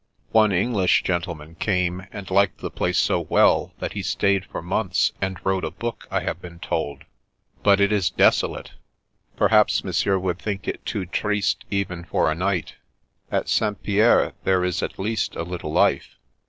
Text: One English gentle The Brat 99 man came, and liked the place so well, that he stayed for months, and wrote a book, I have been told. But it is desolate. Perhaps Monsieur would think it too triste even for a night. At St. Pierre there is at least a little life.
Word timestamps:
One 0.31 0.51
English 0.51 1.03
gentle 1.03 1.35
The 1.35 1.45
Brat 1.45 1.47
99 1.59 1.87
man 1.95 1.99
came, 2.03 2.07
and 2.11 2.31
liked 2.31 2.57
the 2.61 2.71
place 2.71 2.97
so 2.97 3.19
well, 3.19 3.75
that 3.77 3.93
he 3.93 4.01
stayed 4.01 4.45
for 4.45 4.59
months, 4.63 5.11
and 5.21 5.37
wrote 5.45 5.63
a 5.63 5.69
book, 5.69 6.07
I 6.09 6.21
have 6.21 6.41
been 6.41 6.57
told. 6.57 7.03
But 7.61 7.79
it 7.79 7.91
is 7.91 8.09
desolate. 8.09 8.71
Perhaps 9.35 9.83
Monsieur 9.83 10.17
would 10.17 10.39
think 10.39 10.67
it 10.67 10.83
too 10.87 11.05
triste 11.05 11.65
even 11.69 12.03
for 12.03 12.31
a 12.31 12.33
night. 12.33 12.77
At 13.31 13.47
St. 13.47 13.83
Pierre 13.83 14.33
there 14.43 14.63
is 14.63 14.81
at 14.81 14.97
least 14.97 15.35
a 15.35 15.43
little 15.43 15.71
life. 15.71 16.15